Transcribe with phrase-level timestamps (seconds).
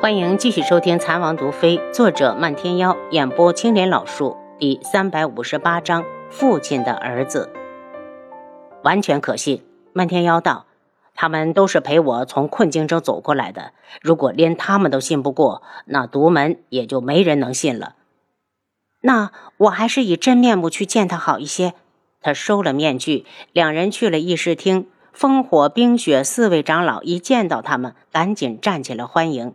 [0.00, 7.50] 欢迎继续收听《残王毒妃》，作者漫天妖，演播青莲老树，第三百五十八章：父亲的儿子。
[8.84, 9.64] 完全可信。
[9.92, 10.66] 漫天妖道
[11.16, 17.96] ：“他们都是陪我从困境中走过来的，如果连他们都信不过，那独门也就没人能信了。
[19.00, 21.74] 那我还是以真面目去见他好一些。”
[22.22, 24.86] 他收了面具，两人去了议事厅。
[25.12, 29.54] 烽火冰雪四位长老一见到他们，赶紧站起来欢迎。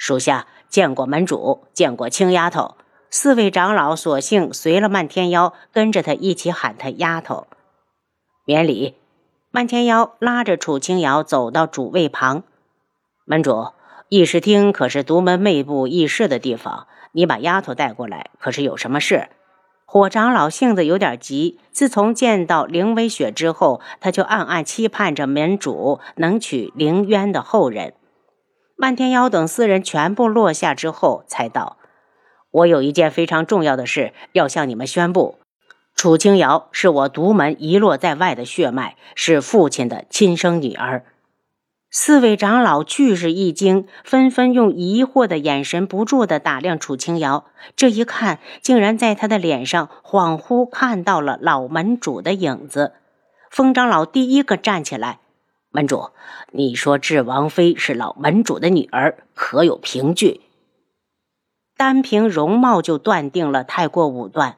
[0.00, 2.74] 属下见过门主，见过青丫头。
[3.10, 7.46] 四位长老索性随了漫天妖，跟着他一起喊他丫头。
[8.46, 8.94] 免礼。
[9.50, 12.44] 漫天妖拉着楚青瑶走到主位旁。
[13.26, 13.72] 门主，
[14.08, 19.28] 议事厅可是独门内部议事的地方，你把丫头带过来，可是有什么事？
[19.84, 27.92] 火长老性子有点急，自从见到凌微雪之后，他就暗暗期盼着门主能娶凌渊的后人。
[28.80, 31.76] 漫天妖等四人全部落下之后，才道
[32.50, 35.36] ：“我有一件非常重要的事要向你们宣布。
[35.94, 41.04] 楚清瑶是我独门遗落在外的血脉，是父亲的亲生女儿。”
[41.92, 47.44] 四位长老俱是一惊，纷纷用疑惑的眼神不住地打量楚清瑶。
[47.76, 52.94] 这一看，竟然在他的脸上恍惚看到了老门主的影子。
[53.50, 55.18] 风长老第一个站起来。
[55.72, 56.10] 门主，
[56.50, 60.40] 你说智王妃是老门主的女儿，可有凭据？
[61.76, 64.56] 单凭容貌就断定了，太过武断。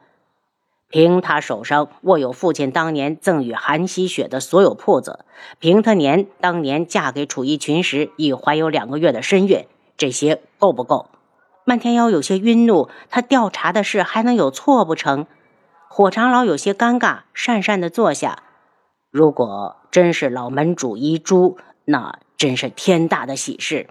[0.89, 5.27] 凭他手上握有父亲当年赠与韩熙雪的所有铺子，
[5.59, 9.67] 凭他年当年嫁给楚逸群时已怀有两个月的身孕，
[9.99, 11.11] 这些够不够？
[11.65, 15.27] 漫天妖有些晕怒，他调查的事还能有错不成？
[15.89, 18.43] 火长老有些尴尬，讪讪的坐下。
[19.11, 23.89] 如果真是老门主遗珠，那真是天大的喜事。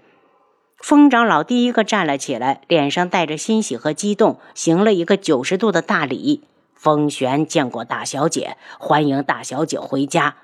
[0.76, 6.42] 风长老第一个站了起来，脸上带着欣喜和激动，行了一个九十度的大礼。
[6.74, 10.34] 风玄见过大小姐，欢迎大小姐回家。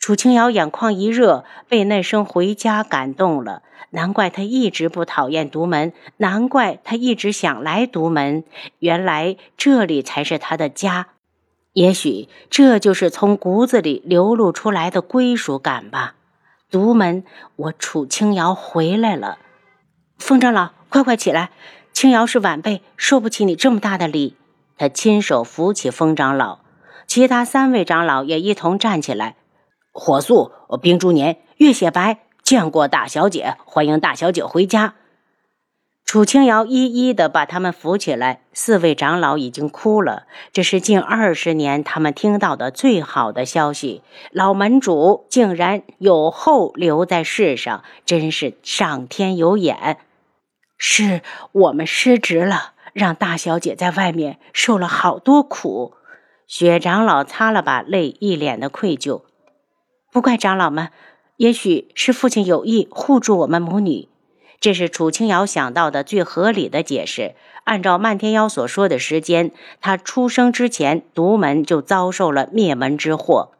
[0.00, 3.62] 楚清瑶眼眶一热，被那声回家感动了。
[3.90, 8.42] 难怪他一直不讨厌独门，难怪他一直想来独门。
[8.80, 11.08] 原来这里才是他的家。
[11.80, 16.14] 也许这就是从骨子里流露出来的归属感吧。
[16.70, 17.24] 独门，
[17.56, 19.38] 我楚清瑶回来了。
[20.18, 21.48] 风长老，快快起来！
[21.94, 24.36] 清瑶是晚辈，受不起你这么大的礼。
[24.76, 26.58] 他亲手扶起风长老，
[27.06, 29.36] 其他三位长老也一同站起来。
[29.90, 30.52] 火速，
[30.82, 34.96] 冰珠年，月雪白，见过大小姐，欢迎大小姐回家。
[36.10, 40.24] 楚清瑶一一的把他们扶起来，四位长老已经哭了。
[40.52, 49.98] 这是近二十年他们听到的最好的消息，老门主竟然有后留在世上，真是上天有眼。
[50.76, 51.22] 是
[51.52, 55.94] 我们失职了，让大小姐在外面受了好多苦。
[56.48, 59.22] 雪长老擦了把泪，一脸的愧疚。
[60.10, 60.88] 不怪长老们，
[61.36, 64.08] 也许是父亲有意护住我们母女。
[64.60, 67.34] 这是楚清瑶想到的最合理的解释。
[67.64, 73.52] 按照漫天妖所说的时间，他出生之前，独门就遭受了灭门之祸。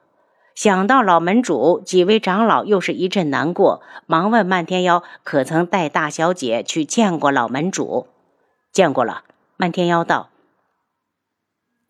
[0.55, 8.09] 想到老门主，几位长老又是一阵难过，忙问漫天妖：“可曾带大小姐去见过老门主
[8.73, 9.23] ？”“见过了。”
[9.57, 10.29] 漫天妖道。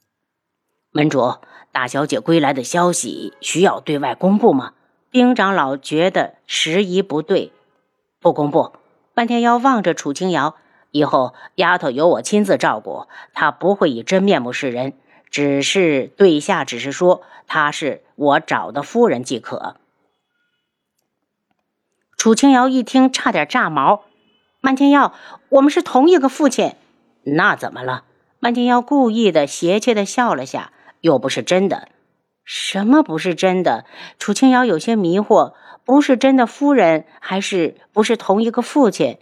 [0.93, 1.37] “门主，
[1.73, 4.75] 大小姐归来的消息需要对外公布吗？”
[5.11, 7.51] 丁长老觉得时宜不对，
[8.21, 8.73] 不公布。
[9.21, 10.55] 漫天妖望着楚清瑶，
[10.93, 14.95] 以后丫头由我亲自照顾，她不会以真面目示人，
[15.31, 19.77] 只是对下只是说她是我找的夫人即可。
[22.17, 24.05] 楚清瑶一听，差点炸毛。
[24.63, 25.13] 漫天妖，
[25.51, 26.75] 我们是同一个父亲，
[27.25, 28.05] 那怎么了？
[28.39, 31.89] 漫天妖故意的邪气的笑了下，又不是真的。
[32.43, 33.85] 什么不是真的？
[34.19, 35.53] 楚清瑶有些迷惑。
[35.91, 39.19] 不是真的夫人，还是不是同一个父亲？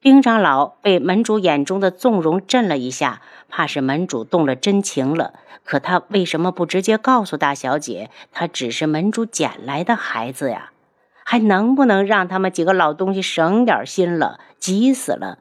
[0.00, 5.32] 冰长老被门主眼中的纵容震了一下，怕是门主动了真情了。
[5.64, 10.72] 可他为什么不直接告诉大小姐，他只是门主捡来的孩子呀？
[11.24, 14.40] 还能不能让他们几个老东西省点心了？
[14.58, 15.38] 急死了！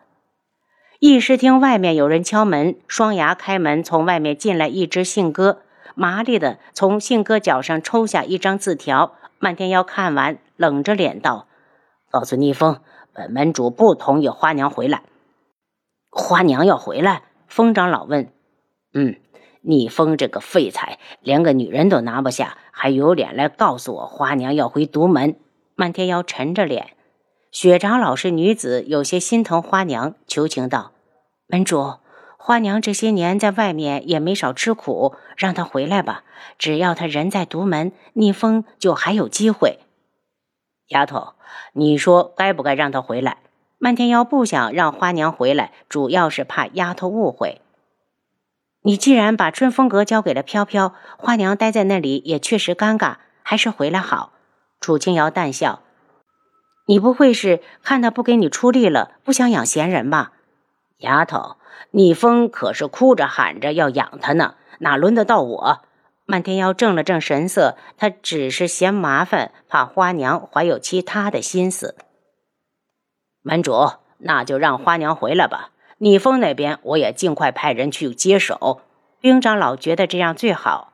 [0.99, 5.59] 议事厅外面有人敲门，双牙开门，从外面进来一只信鸽，
[5.93, 9.15] 麻利的从信鸽脚上抽下一张字条。
[9.43, 11.47] 漫天妖看完，冷着脸道
[12.09, 12.79] ：“告诉逆风，
[13.11, 15.03] 本门主不同意花娘回来。
[16.09, 18.31] 花娘要回来？”风长老问。
[18.95, 19.17] “嗯，
[19.59, 25.35] 逆风这个废材，连个女人都拿不下，还有脸来告诉我花娘要回独门？”
[25.75, 26.95] 漫天妖沉着脸。
[27.51, 30.93] 雪长老是女子，有些心疼花娘，求情道
[31.47, 31.95] ：“门主，
[32.45, 36.25] 花娘这些年在外面也没少吃苦，让她回来吧。
[36.57, 39.79] 只要她人在独门，逆风就还有机会。”
[40.91, 41.35] 丫头，
[41.71, 43.37] 你说该不该让她回来？
[43.77, 47.61] 漫天妖不想让花娘回来，主要是怕丫头误会。
[48.81, 54.33] 你既然把春风阁交给了飘飘，花娘待在那里也确实尴尬，还是回来好。
[54.81, 55.79] 楚清瑶淡笑
[56.87, 60.33] ：“你不会是看他不给你出力了，不想养闲人吧？”
[61.03, 61.57] 丫头，
[61.91, 65.79] 逆风可是哭着喊着要养他呢，哪轮得到我？
[66.25, 71.95] 漫天妖正了正神色，他只是嫌麻烦，怕花娘怀有其他的心思。
[73.41, 75.71] 门主，那就让花娘回来吧。
[75.97, 78.81] 逆风那边，我也尽快派人去接手。
[79.19, 80.93] 兵长老觉得这样最好，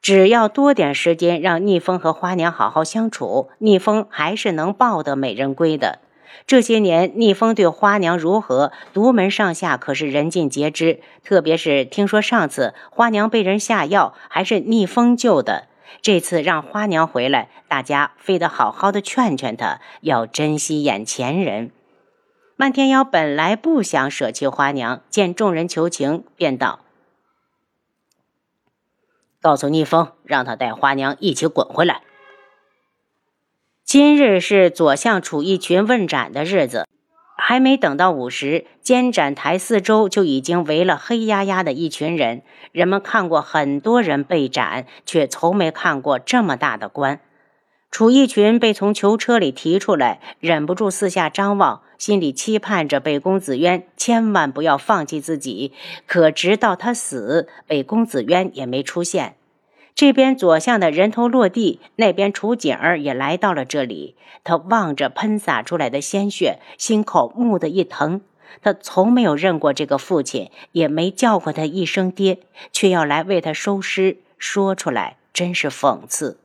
[0.00, 5.98] 只要多点时间让逆风和花娘好好相处，逆风还是能抱得美人归的。
[6.46, 11.00] 这些年，逆风对花娘如何，独门上下可是人尽皆知。
[11.22, 15.68] 特别是听说上次花娘被人下药，还是逆风救的。
[16.02, 21.70] 这次让花娘回来，大家非得好好的劝劝她，要珍惜眼前人。
[22.56, 26.80] 漫天妖本来不想舍弃花娘，见众人求情，便道
[29.42, 32.02] ：“告诉逆风，让他带花娘一起滚回来。”
[33.94, 36.88] 今日是左相楚义群问斩的日子，
[37.38, 42.42] 还没等到午时，监斩台四周就已经围了黑压压的一群人。
[42.72, 47.20] 人们看过很多人被斩，却从没看过这么大的官。
[47.92, 55.72] 楚义群被从囚车里提出来，忍不住四下张望，心里期盼着北公子渊千万不要放弃自己。
[56.08, 59.36] 可直到他死，北公子渊也没出现。
[59.94, 64.16] 这边左相的人头落地，那边楚景儿也来到了这里。
[64.42, 68.20] 他望着喷洒出来的鲜血，心口蓦地一疼。
[68.60, 72.40] 他从没有认过这个父亲，也没叫过他一声爹，
[72.72, 76.40] 却要来为他收尸，说出来真是讽刺。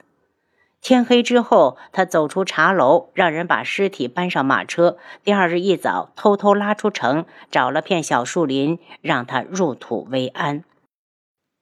[0.81, 4.97] 天黑之后，他走出茶楼，让人把尸体搬上马车。
[5.23, 10.63] 第二日一早，偷偷拉出城，找了片小树林，让他入土为安。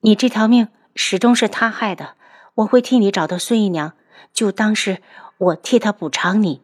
[0.01, 2.15] 你这条命始终是他害的，
[2.55, 3.94] 我会替你找到孙姨娘，
[4.33, 5.01] 就当是
[5.38, 6.61] 我替他补偿你。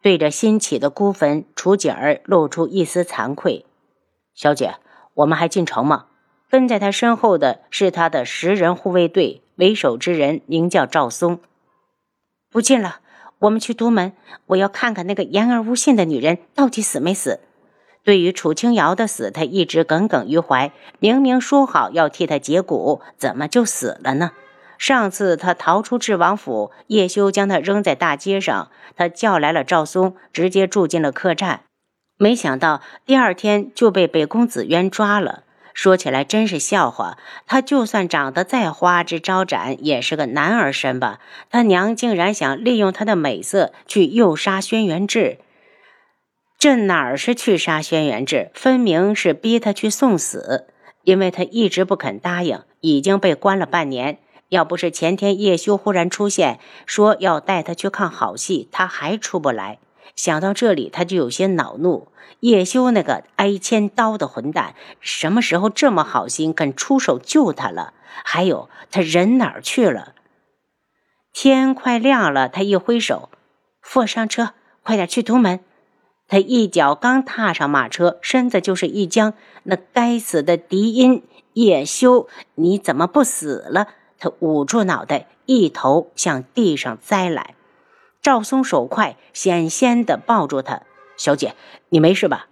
[0.00, 3.66] 对着新起的孤坟，楚景儿露出一丝惭愧。
[4.34, 4.76] 小姐，
[5.14, 6.06] 我们还进城吗？
[6.48, 11.40] 跟在他身后的是他的十人护卫队，为首之人名叫赵松。
[12.48, 13.00] 不进了，
[13.40, 14.12] 我们去都门。
[14.46, 17.40] 我要看看那个言而无信的女人到底死没死。
[18.06, 20.70] 对于楚清瑶的死，他一直耿耿于怀。
[21.00, 24.30] 明明说好要替他解骨，怎么就死了呢？
[24.78, 31.62] 上次他逃出智王府，叶修将他扔在大街上，他叫来了赵松，直接住进了客栈。
[32.16, 35.42] 没想到第二天就被北宫子渊抓了。
[35.74, 41.18] 说起来真是笑话，他就算长得再花枝招展，也是个男儿身吧？
[41.50, 45.38] 他娘竟然想利用他的美色去诱杀轩辕志，
[46.66, 50.66] 这哪儿是去杀轩辕志，分明是逼他去送死。
[51.04, 54.18] 因为他一直不肯答应，已经被关了半年。
[54.48, 59.78] 要不是前天叶修忽然出现，说要带他去看好戏，他还出不来。
[60.16, 62.08] 想到这里，他就有些恼怒。
[62.40, 67.94] 叶修那个挨千刀的混蛋，什么时候这么好心肯出手救他了？
[68.24, 70.14] 还有，他人哪儿去了？
[71.32, 73.30] 天快亮了，他一挥手
[73.80, 75.60] ：“扶我上车，快点去独门。”
[76.28, 79.34] 他一脚刚踏上马车，身子就是一僵。
[79.62, 83.88] 那该死的笛音叶修，你怎么不死了？
[84.18, 87.54] 他捂住脑袋，一头向地上栽来。
[88.22, 90.82] 赵松手快，险些的抱住他。
[91.16, 91.54] 小姐，
[91.90, 92.48] 你没事吧？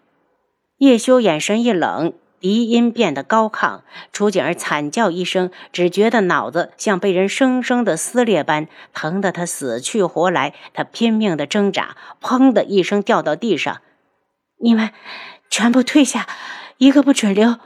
[0.79, 2.13] 叶修眼神一冷，
[2.45, 3.81] 鼻音变得高亢。
[4.13, 10.53] 楚景儿惨叫一声，只觉得脑子像被人生生的撕裂般，疼得他死去活来。
[10.75, 13.81] 他拼命的挣扎，砰的一声掉到地上。
[14.59, 14.91] 你们
[15.49, 16.29] 全部退下，
[16.77, 17.57] 一个不准留。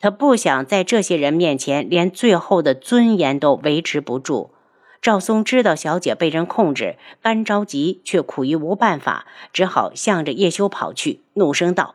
[0.00, 4.54] 他不想在这些人面前连最后的尊严都维持不住。
[5.02, 11.94] 赵松知道小姐被人控制，干着急却苦于无办法，只好向着叶修跑去，怒声道：“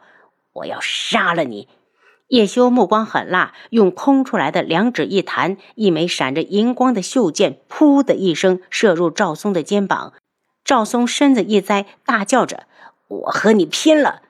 [0.53, 1.67] 我要杀了你！”
[2.31, 10.13] 叶修目光狠辣，用空出来的两指一弹，一枚闪着银光的袖箭“噗”的一声射入赵松的肩膀。
[10.63, 12.67] 赵松身子一栽，大叫着
[13.09, 14.21] ：“我和你拼了！”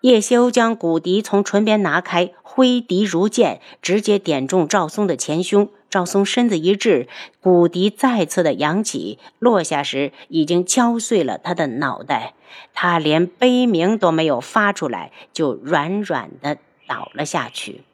[0.00, 5.68] 叶修将骨笛从唇边拿开，挥笛如箭，直接点中赵松的前胸。
[5.90, 7.08] 赵松身子一滞，
[7.42, 12.32] 骨笛再次的扬起，落下时已经敲碎了他的脑袋。
[12.72, 16.56] 他连悲鸣都没有发出来，就软软的
[16.90, 17.84] 倒了下去。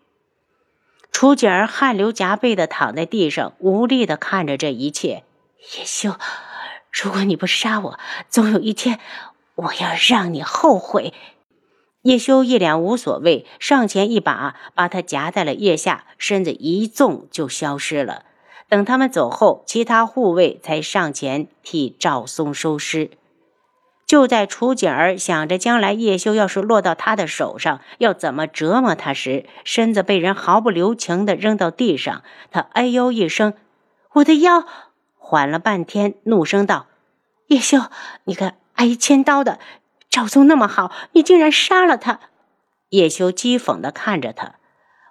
[1.13, 5.25] 楚景儿汗流浃背的躺在地上，无力的看着这一切。
[5.77, 6.17] 叶修，
[6.91, 7.99] 如果你不杀我，
[8.31, 8.99] 总有一天
[9.55, 11.13] 我要让你后悔。
[12.03, 18.25] 叶修一脸无所谓，上前一把把他夹在了腋下，身子一纵就消失了。
[18.69, 23.11] 等他们走后，其他护卫才上前替赵松收尸。
[24.07, 32.23] 就在楚景儿想着将来叶修要是落到他的手上要怎么折磨他时，身子被人毫不留情地扔到地上。
[32.53, 33.55] 他哎呦一声
[34.15, 34.65] ：“我的腰！”
[35.19, 36.87] 缓了半天，怒声道
[37.49, 37.79] ：“叶修，
[38.25, 39.59] 你个挨千刀的！
[40.09, 42.21] 赵松那么好，你竟然杀了他！”
[42.91, 44.55] 叶修讥讽地看着他：“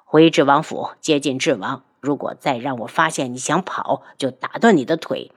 [0.05, 1.83] 回智王府，接近智王。
[1.99, 5.31] 如果再让我发现你想跑，就打断你的腿。”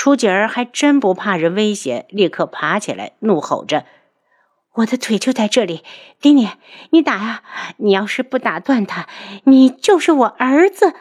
[0.00, 3.84] 楚景儿还真不怕人威胁，立刻爬起来，怒吼着
[4.76, 5.84] ：“我的腿就在这里，
[6.22, 6.48] 给你，
[6.88, 7.42] 你打呀！
[7.76, 9.06] 你要是不打断他，
[9.44, 10.94] 你就是我儿子。”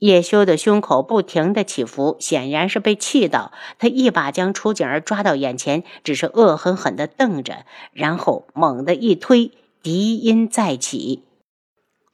[0.00, 3.50] 叶修的胸口不停的起伏，显然是被气到。
[3.78, 11.24] 他一把将楚景儿抓到眼前，只是恶狠狠地瞪着，然后猛地一推，笛音再起。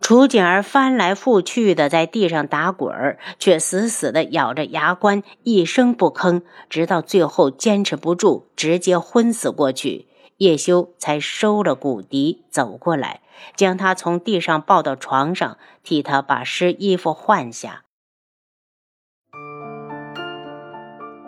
[0.04, 10.06] 楚景儿翻来覆去的在地上打滚儿，却死死地咬着牙关，一声不吭，直到最后坚持不住，直接昏死过去。
[10.36, 13.22] 叶修才收了骨笛，走过来。
[13.56, 17.84] 将他从地上抱到床上，替他把湿衣服换下。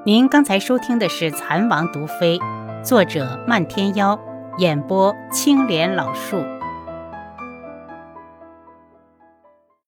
[0.04, 2.38] 您刚才收听的是《蚕王毒妃》，
[2.84, 4.20] 作者漫天妖，
[4.58, 6.36] 演播青莲老树。